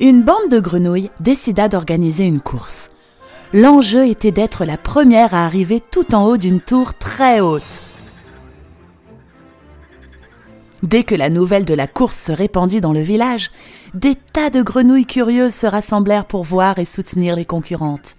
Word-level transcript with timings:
Une 0.00 0.22
bande 0.22 0.48
de 0.50 0.58
grenouilles 0.58 1.10
décida 1.20 1.68
d'organiser 1.68 2.24
une 2.24 2.40
course. 2.40 2.90
L'enjeu 3.52 4.06
était 4.06 4.32
d'être 4.32 4.64
la 4.64 4.78
première 4.78 5.34
à 5.34 5.44
arriver 5.44 5.80
tout 5.80 6.14
en 6.14 6.24
haut 6.24 6.38
d'une 6.38 6.60
tour 6.60 6.94
très 6.94 7.40
haute. 7.40 7.80
Dès 10.82 11.04
que 11.04 11.14
la 11.14 11.30
nouvelle 11.30 11.64
de 11.64 11.74
la 11.74 11.86
course 11.86 12.18
se 12.18 12.32
répandit 12.32 12.80
dans 12.80 12.92
le 12.92 13.02
village, 13.02 13.50
des 13.94 14.16
tas 14.16 14.50
de 14.50 14.62
grenouilles 14.62 15.06
curieuses 15.06 15.54
se 15.54 15.66
rassemblèrent 15.66 16.24
pour 16.24 16.42
voir 16.42 16.78
et 16.78 16.84
soutenir 16.84 17.36
les 17.36 17.44
concurrentes. 17.44 18.16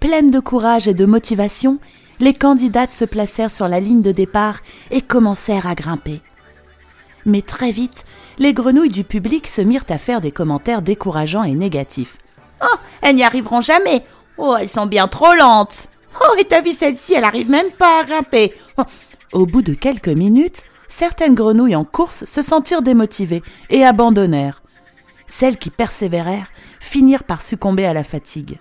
Pleines 0.00 0.30
de 0.30 0.40
courage 0.40 0.88
et 0.88 0.94
de 0.94 1.04
motivation, 1.04 1.78
les 2.18 2.34
candidates 2.34 2.92
se 2.92 3.04
placèrent 3.04 3.52
sur 3.52 3.68
la 3.68 3.78
ligne 3.78 4.02
de 4.02 4.10
départ 4.10 4.60
et 4.90 5.02
commencèrent 5.02 5.66
à 5.66 5.74
grimper. 5.74 6.22
Mais 7.28 7.42
très 7.42 7.72
vite, 7.72 8.06
les 8.38 8.54
grenouilles 8.54 8.88
du 8.88 9.04
public 9.04 9.48
se 9.48 9.60
mirent 9.60 9.84
à 9.90 9.98
faire 9.98 10.22
des 10.22 10.32
commentaires 10.32 10.80
décourageants 10.80 11.44
et 11.44 11.54
négatifs. 11.54 12.16
Oh, 12.62 12.76
elles 13.02 13.16
n'y 13.16 13.22
arriveront 13.22 13.60
jamais. 13.60 14.02
Oh, 14.38 14.56
elles 14.58 14.70
sont 14.70 14.86
bien 14.86 15.08
trop 15.08 15.34
lentes. 15.34 15.90
Oh, 16.22 16.34
et 16.38 16.46
t'as 16.46 16.62
vu 16.62 16.72
celle-ci, 16.72 17.12
elle 17.12 17.24
arrive 17.24 17.50
même 17.50 17.70
pas 17.70 18.00
à 18.00 18.04
grimper. 18.04 18.54
Oh. 18.78 18.84
Au 19.34 19.44
bout 19.44 19.60
de 19.60 19.74
quelques 19.74 20.08
minutes, 20.08 20.62
certaines 20.88 21.34
grenouilles 21.34 21.76
en 21.76 21.84
course 21.84 22.24
se 22.24 22.40
sentirent 22.40 22.80
démotivées 22.80 23.42
et 23.68 23.84
abandonnèrent. 23.84 24.62
Celles 25.26 25.58
qui 25.58 25.68
persévérèrent 25.68 26.50
finirent 26.80 27.24
par 27.24 27.42
succomber 27.42 27.84
à 27.84 27.92
la 27.92 28.04
fatigue. 28.04 28.58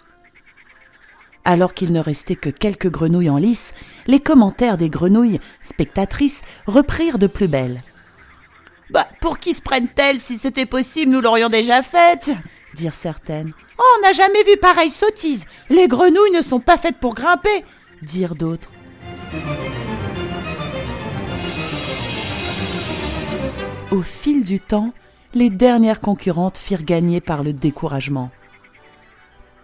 Alors 1.45 1.73
qu'il 1.73 1.93
ne 1.93 2.01
restait 2.01 2.35
que 2.35 2.49
quelques 2.49 2.91
grenouilles 2.91 3.29
en 3.29 3.37
lice, 3.37 3.73
les 4.07 4.19
commentaires 4.19 4.77
des 4.77 4.89
grenouilles 4.89 5.39
spectatrices 5.63 6.41
reprirent 6.65 7.17
de 7.17 7.27
plus 7.27 7.47
belle. 7.47 7.81
Bah, 8.89 9.07
pour 9.21 9.39
qui 9.39 9.53
se 9.53 9.61
prennent-elles 9.61 10.19
Si 10.19 10.37
c'était 10.37 10.65
possible, 10.65 11.11
nous 11.11 11.21
l'aurions 11.21 11.49
déjà 11.49 11.83
faite 11.83 12.31
dirent 12.73 12.95
certaines. 12.95 13.53
Oh, 13.79 13.83
on 13.97 14.01
n'a 14.01 14.13
jamais 14.13 14.43
vu 14.43 14.55
pareille 14.57 14.91
sottise 14.91 15.45
Les 15.69 15.87
grenouilles 15.87 16.31
ne 16.31 16.41
sont 16.41 16.59
pas 16.59 16.77
faites 16.77 16.97
pour 16.97 17.15
grimper 17.15 17.63
dirent 18.01 18.35
d'autres. 18.35 18.69
Au 23.91 24.01
fil 24.01 24.43
du 24.43 24.59
temps, 24.59 24.93
les 25.33 25.49
dernières 25.49 25.99
concurrentes 25.99 26.57
firent 26.57 26.83
gagner 26.83 27.21
par 27.21 27.43
le 27.43 27.53
découragement. 27.53 28.29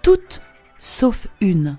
Toutes 0.02 0.42
sauf 0.78 1.28
une. 1.42 1.78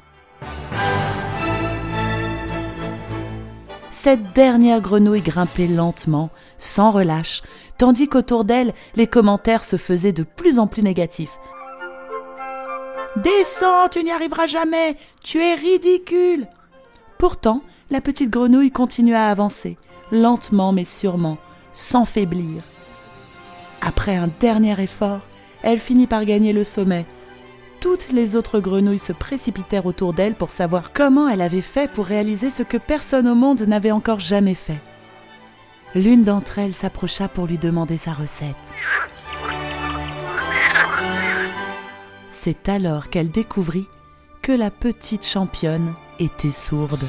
Cette 3.95 4.33
dernière 4.33 4.81
grenouille 4.81 5.23
grimpait 5.23 5.69
lentement, 5.69 6.31
sans 6.59 6.91
relâche, 6.91 7.43
tandis 7.79 8.09
qu'autour 8.09 8.45
d'elle, 8.45 8.75
les 8.97 9.07
commentaires 9.07 9.63
se 9.63 9.77
faisaient 9.77 10.13
de 10.13 10.25
plus 10.25 10.59
en 10.59 10.67
plus 10.67 10.83
négatifs. 10.83 11.39
Descends, 13.15 13.89
tu 13.89 14.03
n'y 14.03 14.11
arriveras 14.11 14.49
jamais, 14.49 14.97
tu 15.23 15.41
es 15.41 15.55
ridicule. 15.55 16.49
Pourtant, 17.19 17.63
la 17.89 18.01
petite 18.01 18.31
grenouille 18.31 18.73
continua 18.73 19.29
à 19.29 19.31
avancer, 19.31 19.79
lentement 20.11 20.73
mais 20.73 20.85
sûrement, 20.85 21.39
sans 21.73 22.05
faiblir. 22.05 22.65
Après 23.81 24.17
un 24.17 24.29
dernier 24.41 24.75
effort, 24.83 25.21
elle 25.63 25.79
finit 25.79 26.09
par 26.09 26.25
gagner 26.25 26.53
le 26.53 26.65
sommet. 26.65 27.07
Toutes 27.85 28.13
les 28.13 28.35
autres 28.35 28.61
grenouilles 28.61 28.99
se 28.99 29.13
précipitèrent 29.13 29.85
autour 29.85 30.15
d'elle 30.15 30.37
pour 30.37 30.49
savoir 30.51 30.95
comment 30.95 31.29
elle 31.29 31.43
avait 31.43 31.61
fait 31.61 31.87
pour 31.87 32.07
réaliser 32.07 32.49
ce 32.49 32.63
que 32.63 32.79
personne 32.79 33.29
au 33.29 33.35
monde 33.35 33.61
n'avait 33.61 33.91
encore 33.91 34.21
jamais 34.21 34.55
fait. 34.55 34.81
L'une 35.95 36.25
d'entre 36.25 36.59
elles 36.59 36.73
s'approcha 36.73 37.29
pour 37.29 37.47
lui 37.47 37.59
demander 37.59 37.99
sa 37.99 38.15
recette. 38.15 38.57
C'est 42.31 42.71
alors 42.71 43.11
qu'elle 43.11 43.31
découvrit 43.31 43.87
que 44.41 44.53
la 44.53 44.71
petite 44.71 45.27
championne 45.27 45.93
était 46.19 46.53
sourde. 46.53 47.05